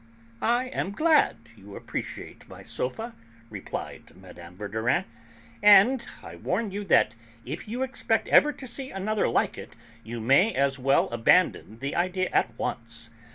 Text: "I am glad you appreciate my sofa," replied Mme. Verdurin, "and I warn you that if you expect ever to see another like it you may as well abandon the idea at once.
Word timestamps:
"I 0.41 0.69
am 0.69 0.93
glad 0.93 1.35
you 1.55 1.75
appreciate 1.75 2.49
my 2.49 2.63
sofa," 2.63 3.13
replied 3.51 4.15
Mme. 4.17 4.55
Verdurin, 4.55 5.05
"and 5.61 6.03
I 6.23 6.37
warn 6.37 6.71
you 6.71 6.83
that 6.85 7.13
if 7.45 7.67
you 7.67 7.83
expect 7.83 8.27
ever 8.29 8.51
to 8.51 8.65
see 8.65 8.89
another 8.89 9.27
like 9.27 9.59
it 9.59 9.75
you 10.03 10.19
may 10.19 10.55
as 10.55 10.79
well 10.79 11.07
abandon 11.11 11.77
the 11.77 11.95
idea 11.95 12.29
at 12.33 12.57
once. 12.57 13.11